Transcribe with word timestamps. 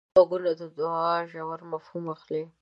غوږونه 0.15 0.51
د 0.59 0.61
دوعا 0.77 1.15
ژور 1.31 1.59
مفهوم 1.73 2.05
اخلي 2.15 2.43